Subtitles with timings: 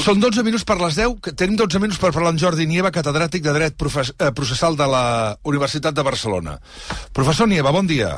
[0.00, 1.18] Són 12 minuts per les 10.
[1.20, 4.86] que Tenim 12 minuts per parlar amb Jordi Nieva, catedràtic de Dret eh, Processal de
[4.88, 5.04] la
[5.44, 6.58] Universitat de Barcelona.
[7.12, 8.12] Professor Nieva, bon dia.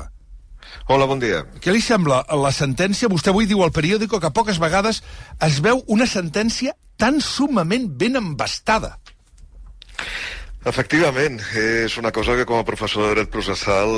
[0.89, 1.45] Hola, bon dia.
[1.65, 3.09] Què li sembla la sentència?
[3.09, 5.01] Vostè avui diu al periòdico que poques vegades
[5.43, 8.99] es veu una sentència tan sumament ben embastada.
[10.65, 13.91] Efectivament, és una cosa que com a professor de dret processal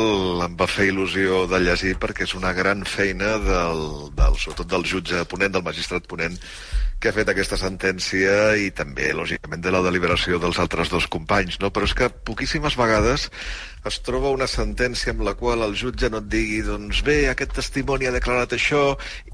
[0.42, 3.84] em va fer il·lusió de llegir perquè és una gran feina del,
[4.18, 6.34] del sobretot del jutge ponent, del magistrat ponent,
[6.98, 11.60] que ha fet aquesta sentència i també, lògicament, de la deliberació dels altres dos companys,
[11.62, 11.70] no?
[11.70, 13.28] Però és que poquíssimes vegades
[13.86, 17.54] es troba una sentència amb la qual el jutge no et digui doncs bé, aquest
[17.58, 18.82] testimoni ha declarat això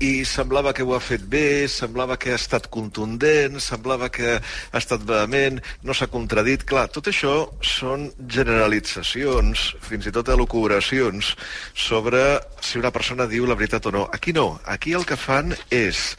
[0.05, 4.83] i semblava que ho ha fet bé, semblava que ha estat contundent, semblava que ha
[4.83, 6.67] estat vehement, no s'ha contradit.
[6.69, 7.35] Clar, tot això
[7.65, 11.35] són generalitzacions, fins i tot elucubracions,
[11.75, 12.23] sobre
[12.61, 14.07] si una persona diu la veritat o no.
[14.13, 16.13] Aquí no, aquí el que fan és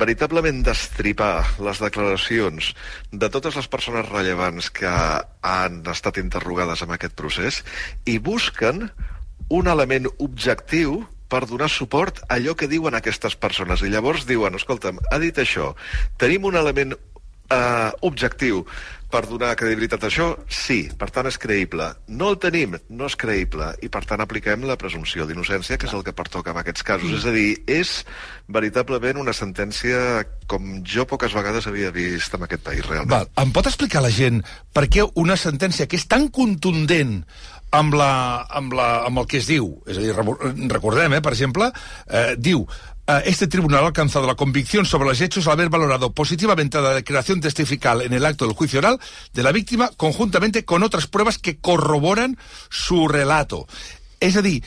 [0.00, 2.72] veritablement destripar les declaracions
[3.12, 7.62] de totes les persones rellevants que han estat interrogades en aquest procés
[8.04, 8.88] i busquen
[9.54, 13.82] un element objectiu per donar suport a allò que diuen aquestes persones.
[13.82, 15.72] I llavors diuen, escolta'm, ha dit això,
[16.20, 16.94] tenim un element
[17.50, 18.64] eh, objectiu
[19.14, 20.26] per donar credibilitat a això?
[20.50, 21.86] Sí, per tant és creïble.
[22.18, 22.74] No el tenim?
[22.90, 23.68] No és creïble.
[23.86, 27.12] I per tant apliquem la presumpció d'innocència, que és el que pertoca en aquests casos.
[27.12, 27.20] Mm.
[27.20, 27.92] És a dir, és
[28.58, 33.12] veritablement una sentència com jo poques vegades havia vist en aquest país, realment.
[33.14, 33.30] Val.
[33.44, 34.42] Em pot explicar la gent
[34.74, 37.20] per què una sentència que és tan contundent
[37.74, 38.10] amb, la,
[38.50, 40.14] amb, la, amb el que es diu, és a dir,
[40.70, 41.70] recordem, eh, per exemple,
[42.06, 42.66] eh, diu
[43.24, 47.40] este tribunal ha alcanzado la convicción sobre los hechos al haber valorado positivamente la declaración
[47.40, 48.98] testifical en el acto del juicio oral
[49.32, 52.38] de la víctima conjuntamente con otras pruebas que corroboran
[52.70, 53.66] su relato.
[54.24, 54.62] És a dir,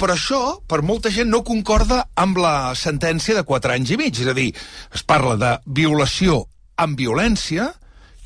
[0.00, 4.16] però això, per molta gent, no concorda amb la sentència de 4 anys i mig.
[4.16, 4.54] És a dir,
[4.94, 6.46] es parla de violació
[6.80, 7.74] amb violència,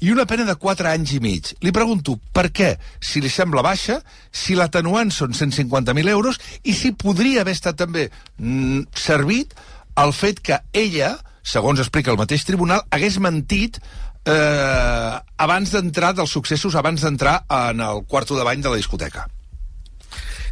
[0.01, 1.53] i una pena de 4 anys i mig.
[1.63, 4.01] Li pregunto per què, si li sembla baixa,
[4.33, 9.55] si l'atenuant són 150.000 euros i si podria haver estat també mm, servit
[10.01, 13.79] el fet que ella, segons explica el mateix tribunal, hagués mentit
[14.25, 19.29] eh, abans d'entrar dels successos, abans d'entrar en el quarto de bany de la discoteca.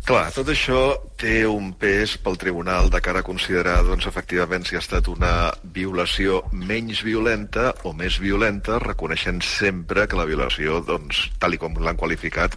[0.02, 0.78] Clar, tot això
[1.14, 5.52] té un pes pel tribunal de cara a considerar, doncs, efectivament, si ha estat una
[5.76, 11.78] violació menys violenta o més violenta, reconeixent sempre que la violació, doncs, tal i com
[11.78, 12.56] l'han qualificat,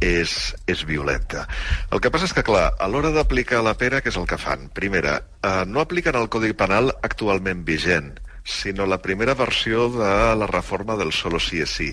[0.00, 0.32] és,
[0.64, 1.44] és violenta.
[1.92, 4.40] El que passa és que, clar, a l'hora d'aplicar la pena, què és el que
[4.40, 4.70] fan?
[4.72, 8.14] Primera, eh, no apliquen el Codi Penal actualment vigent,
[8.48, 11.90] sinó la primera versió de la reforma del solo sí és sí,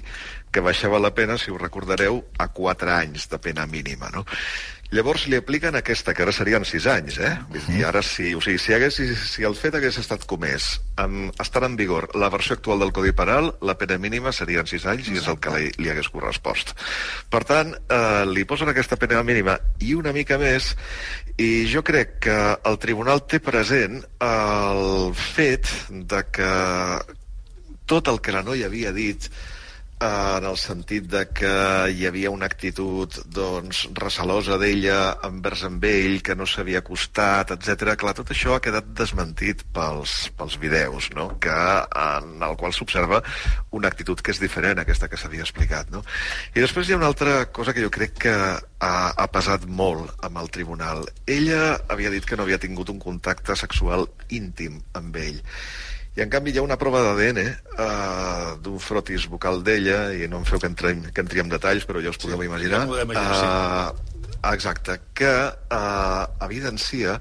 [0.55, 4.23] que baixava la pena, si us recordareu, a 4 anys de pena mínima, no?
[4.93, 7.31] Llavors li apliquen aquesta, que ara serien 6 anys, eh?
[7.73, 10.67] I ara sí, o sigui, si, hagués, si, si el fet hagués estat comès,
[11.01, 14.85] en, estar en vigor la versió actual del Codi Penal, la pena mínima serien 6
[14.93, 16.75] anys i és el que li, li hagués correspost.
[17.33, 20.75] Per tant, eh, li posen aquesta pena mínima i una mica més,
[21.41, 22.37] i jo crec que
[22.69, 26.53] el tribunal té present el fet de que
[27.89, 29.29] tot el que la noia havia dit
[29.99, 31.51] en el sentit de que
[31.95, 37.95] hi havia una actitud doncs, recalosa d'ella envers amb ell, que no s'havia acostat, etc.
[37.99, 41.29] Clar, tot això ha quedat desmentit pels, pels videos, no?
[41.39, 41.55] que,
[42.01, 43.21] en el qual s'observa
[43.71, 45.89] una actitud que és diferent a aquesta que s'havia explicat.
[45.95, 46.03] No?
[46.53, 50.11] I després hi ha una altra cosa que jo crec que ha, ha pesat molt
[50.27, 51.07] amb el tribunal.
[51.25, 55.43] Ella havia dit que no havia tingut un contacte sexual íntim amb ell
[56.15, 60.39] i en canvi hi ha una prova d'ADN uh, d'un frotis bucal d'ella, i no
[60.39, 62.85] em feu que entrem, que entri en detalls, però ja us podeu sí, imaginar.
[62.87, 64.21] Ja imaginar uh, sí.
[64.53, 67.19] Exacte, que uh, evidencia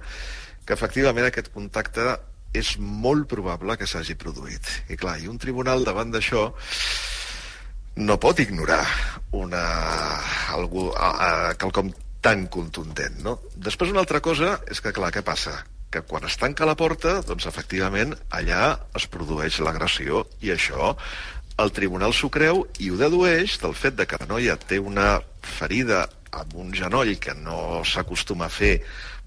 [0.64, 2.14] que efectivament aquest contacte
[2.54, 4.70] és molt probable que s'hagi produït.
[4.92, 6.46] I clar, i un tribunal davant d'això
[7.98, 8.84] no pot ignorar
[9.34, 9.64] una,
[10.54, 11.90] algú, uh, uh, quelcom
[12.24, 13.36] tan contundent, no?
[13.56, 15.58] Després una altra cosa és que, clar, què passa?
[15.94, 20.94] Que quan es tanca la porta, doncs efectivament allà es produeix l'agressió i això
[21.62, 25.20] el tribunal s'ho creu i ho dedueix del fet de que la noia té una
[25.46, 26.02] ferida
[26.34, 28.74] amb un genoll que no s'acostuma a fer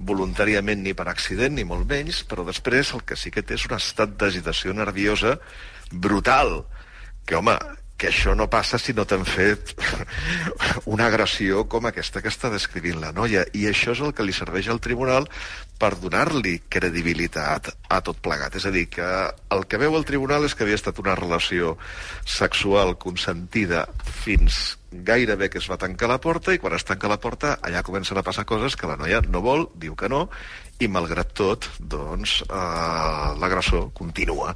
[0.10, 3.66] voluntàriament ni per accident ni molt menys, però després el que sí que té és
[3.70, 5.38] un estat d'agitació nerviosa
[5.92, 6.66] brutal,
[7.26, 7.56] que home,
[7.98, 9.74] que això no passa si no t'han fet
[10.94, 13.44] una agressió com aquesta que està descrivint la noia.
[13.58, 15.26] I això és el que li serveix al tribunal
[15.82, 18.58] per donar-li credibilitat a tot plegat.
[18.58, 19.08] És a dir, que
[19.54, 21.76] el que veu el tribunal és que havia estat una relació
[22.26, 23.88] sexual consentida
[24.22, 27.84] fins gairebé que es va tancar la porta i quan es tanca la porta allà
[27.84, 30.30] comencen a passar coses que la noia no vol, diu que no
[30.80, 34.54] i malgrat tot doncs eh, l'agressor continua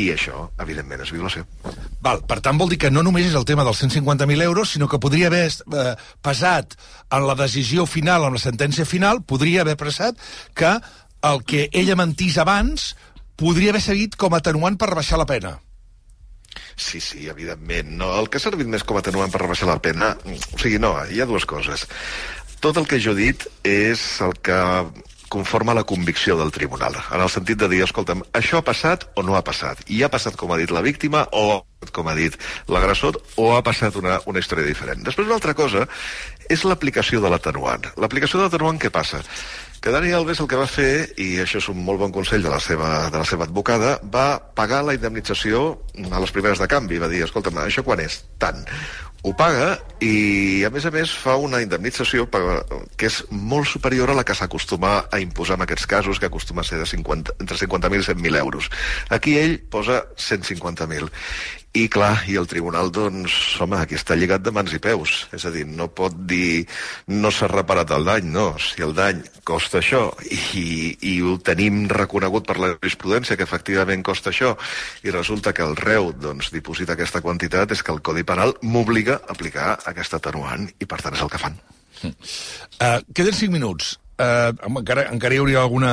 [0.00, 1.44] I això, evidentment, és violació.
[2.02, 4.88] Val, per tant, vol dir que no només és el tema dels 150.000 euros, sinó
[4.88, 5.92] que podria haver eh,
[6.24, 6.78] pesat
[7.12, 10.16] en la decisió final, en la sentència final, podria haver pesat
[10.56, 10.78] que
[11.28, 12.94] el que ella mentís abans
[13.36, 15.58] podria haver seguit com a atenuant per rebaixar la pena.
[16.76, 17.92] Sí, sí, evidentment.
[18.00, 20.14] No, el que ha servit més com a atenuant per rebaixar la pena...
[20.24, 21.86] O sigui, no, hi ha dues coses.
[22.64, 24.58] Tot el que jo he dit és el que
[25.32, 29.24] conforma la convicció del tribunal, en el sentit de dir, escolta'm, això ha passat o
[29.24, 29.80] no ha passat?
[29.88, 31.62] I ha passat com ha dit la víctima o
[31.92, 32.36] com ha dit
[32.70, 35.02] l'agressor o ha passat una, una història diferent.
[35.02, 35.88] Després una altra cosa
[36.52, 37.88] és l'aplicació de l'atenuant.
[37.96, 39.24] L'aplicació de l'atenuant què passa?
[39.82, 42.50] que Dani Alves el que va fer, i això és un molt bon consell de
[42.52, 45.64] la seva, de la seva advocada, va pagar la indemnització
[46.06, 47.00] a les primeres de canvi.
[47.02, 48.20] Va dir, escolta'm, això quan és?
[48.38, 48.62] Tant
[49.22, 54.16] ho paga i, a més a més, fa una indemnització que és molt superior a
[54.18, 57.58] la que s'acostuma a imposar en aquests casos, que acostuma a ser de 50, entre
[57.60, 58.70] 50.000 i 100.000 euros.
[59.14, 61.10] Aquí ell posa 150.000.
[61.72, 63.32] I clar, i el tribunal, doncs,
[63.64, 65.22] home, aquí està lligat de mans i peus.
[65.32, 66.66] És a dir, no pot dir
[67.08, 68.50] no s'ha reparat el dany, no.
[68.60, 74.04] Si el dany costa això i, i ho tenim reconegut per la jurisprudència que efectivament
[74.04, 74.52] costa això
[75.00, 79.11] i resulta que el reu, doncs, diposita aquesta quantitat, és que el Codi Penal m'obliga
[79.34, 81.58] aplicar aquesta atenuant i, per tant, és el que fan.
[82.02, 83.96] Uh, queden 5 minuts.
[84.22, 85.92] Uh, encara, encara hi hauria alguna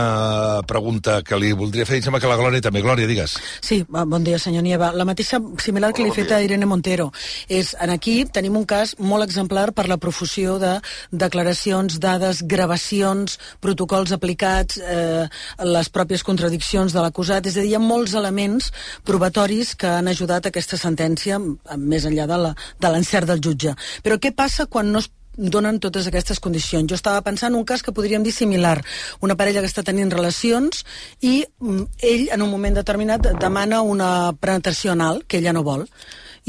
[0.70, 1.98] pregunta que li voldria fer.
[1.98, 2.84] Em sembla que la Glòria també.
[2.86, 3.38] Glòria, digues.
[3.66, 4.92] Sí, bon dia, senyor Nieva.
[4.94, 7.10] La mateixa, similar que li he fet a Irene Montero.
[7.50, 10.76] És, en aquí tenim un cas molt exemplar per la profusió de
[11.10, 15.26] declaracions, dades, gravacions, protocols aplicats, eh,
[15.66, 17.50] les pròpies contradiccions de l'acusat.
[17.50, 18.70] És a dir, hi ha molts elements
[19.10, 21.42] probatoris que han ajudat a aquesta sentència,
[21.78, 23.76] més enllà de l'encert de del jutge.
[24.04, 26.90] Però què passa quan no es donen totes aquestes condicions.
[26.92, 28.78] Jo estava pensant un cas que podríem dir similar.
[29.24, 30.84] Una parella que està tenint relacions
[31.22, 35.88] i mm, ell, en un moment determinat, demana una penetració anal que ella no vol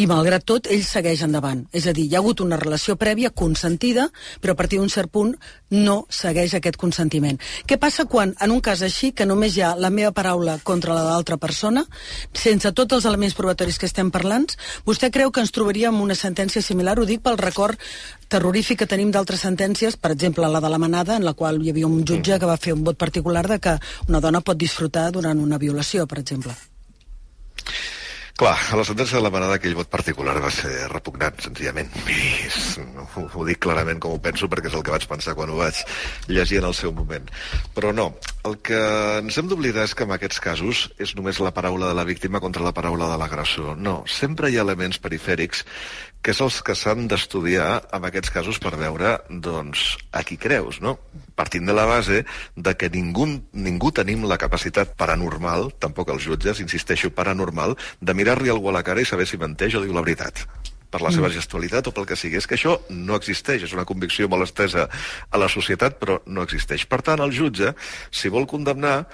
[0.00, 1.67] i malgrat tot ell segueix endavant.
[1.76, 4.06] És a dir, hi ha hagut una relació prèvia consentida,
[4.41, 5.35] però a partir d'un cert punt
[5.76, 7.37] no segueix aquest consentiment.
[7.69, 10.97] Què passa quan, en un cas així, que només hi ha la meva paraula contra
[10.97, 11.85] la de l'altra persona,
[12.32, 14.49] sense tots els elements probatoris que estem parlant,
[14.88, 16.96] vostè creu que ens trobaríem una sentència similar?
[16.96, 17.76] Ho dic pel record
[18.32, 21.75] terrorífic que tenim d'altres sentències, per exemple, la de la manada, en la qual hi
[21.75, 25.11] havia un jutge que va fer un vot particular de que una dona pot disfrutar
[25.12, 26.56] durant una violació, per exemple.
[28.40, 31.90] Clar, a la sentència de la manada aquell vot particular va ser repugnant, senzillament.
[32.08, 32.38] I
[33.02, 35.58] ho, ho dic clarament com ho penso perquè és el que vaig pensar quan ho
[35.58, 35.82] vaig
[36.32, 37.28] llegir en el seu moment.
[37.76, 38.06] Però no,
[38.48, 38.78] el que
[39.20, 42.40] ens hem d'oblidar és que en aquests casos és només la paraula de la víctima
[42.40, 43.76] contra la paraula de l'agressor.
[43.76, 45.66] No, sempre hi ha elements perifèrics
[46.20, 49.14] que és els que s'han d'estudiar en aquests casos per veure,
[49.44, 50.98] doncs, a qui creus, no?
[51.36, 52.25] Partint de la base
[52.56, 53.26] de que ningú,
[53.56, 58.85] ningú tenim la capacitat paranormal, tampoc els jutges, insisteixo, paranormal, de mirar-li algú a la
[58.87, 60.44] cara i saber si menteix o diu la veritat
[60.91, 61.35] per la seva mm.
[61.38, 62.38] gestualitat o pel que sigui.
[62.38, 64.88] És que això no existeix, és una convicció molt estesa
[65.31, 66.87] a la societat, però no existeix.
[66.91, 67.71] Per tant, el jutge,
[68.11, 69.05] si vol condemnar,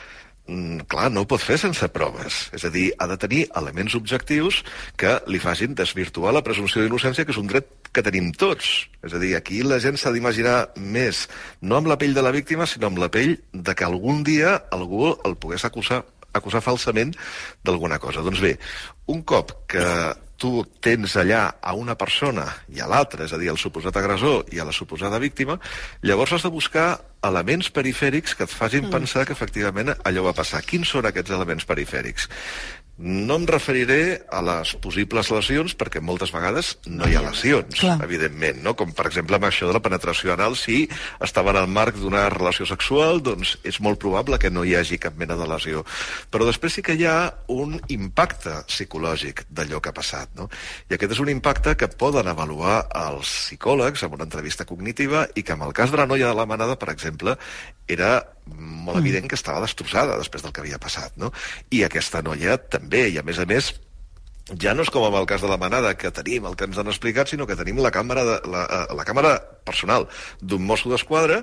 [0.49, 2.47] mm, clar, no ho pot fer sense proves.
[2.57, 4.63] És a dir, ha de tenir elements objectius
[4.97, 8.89] que li facin desvirtuar la presumpció d'innocència, que és un dret que tenim tots.
[9.05, 11.27] És a dir, aquí la gent s'ha d'imaginar més,
[11.61, 14.63] no amb la pell de la víctima, sinó amb la pell de que algun dia
[14.73, 16.07] algú el pogués acusar
[16.39, 17.15] acusar falsament
[17.65, 18.25] d'alguna cosa.
[18.27, 18.57] Doncs bé,
[19.13, 19.87] un cop que
[20.37, 24.53] tu tens allà a una persona i a l'altra, és a dir, al suposat agressor
[24.53, 25.57] i a la suposada víctima,
[26.05, 26.89] llavors has de buscar
[27.27, 28.93] elements perifèrics que et facin mm.
[28.93, 30.63] pensar que efectivament allò va passar.
[30.63, 32.29] Quins són aquests elements perifèrics?
[32.97, 37.99] No em referiré a les possibles lesions, perquè moltes vegades no hi ha lesions, Clar.
[38.07, 38.73] evidentment, no?
[38.73, 40.87] com per exemple amb això de la penetració anal, si
[41.21, 44.97] estava en el marc d'una relació sexual, doncs és molt probable que no hi hagi
[45.03, 45.85] cap mena de lesió.
[46.33, 47.19] Però després sí que hi ha
[47.53, 50.49] un impacte psicològic d'allò que ha passat, no?
[50.89, 55.45] i aquest és un impacte que poden avaluar els psicòlegs en una entrevista cognitiva i
[55.45, 57.37] que en el cas de la noia de la manada, per exemple,
[57.93, 61.33] era molt evident que estava destrossada després del que havia passat, no?
[61.75, 63.73] I aquesta noia també, i a més a més,
[64.63, 66.79] ja no és com en el cas de la manada, que tenim el que ens
[66.79, 69.35] han explicat, sinó que tenim la càmera, de, la, eh, la càmera
[69.67, 70.07] personal
[70.41, 71.41] d'un mosso d'esquadra,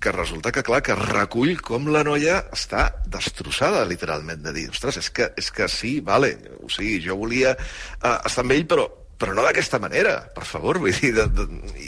[0.00, 5.02] que resulta que, clar, que recull com la noia està destrossada, literalment, de dir, ostres,
[5.04, 6.32] és que, és que sí, vale,
[6.62, 10.76] o sigui, jo volia uh, estar amb ell, però però no d'aquesta manera, per favor,
[10.82, 11.46] vull dir, de, de,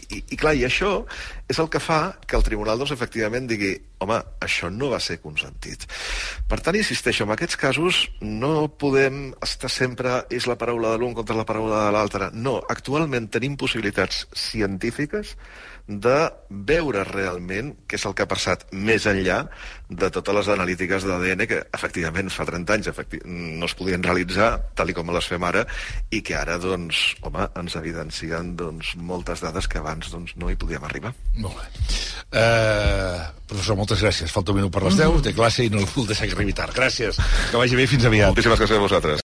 [0.09, 1.03] i, i clar, i això
[1.49, 3.75] és el que fa que el tribunal, doncs, efectivament, digui
[4.05, 5.87] home, això no va ser consentit.
[6.49, 11.17] Per tant, insisteixo, en aquests casos no podem estar sempre és la paraula de l'un
[11.17, 12.31] contra la paraula de l'altre.
[12.35, 15.37] No, actualment tenim possibilitats científiques
[15.89, 16.17] de
[16.69, 19.39] veure realment què és el que ha passat més enllà
[19.89, 22.91] de totes les analítiques d'ADN que efectivament fa 30 anys
[23.25, 25.65] no es podien realitzar tal com les fem ara
[26.13, 30.59] i que ara doncs, home, ens evidencien doncs, moltes dades que abans doncs, no hi
[30.61, 31.15] podíem arribar.
[31.41, 31.89] Molt bé.
[32.29, 34.33] Uh, professor, moltes gràcies.
[34.33, 36.53] Falta un minut per les 10, té classe i no el puc deixar que arribi
[36.53, 36.75] tard.
[36.77, 37.17] Gràcies.
[37.51, 38.35] Que vagi bé, fins aviat.
[38.35, 39.17] Moltíssimes gràcies a vosaltres.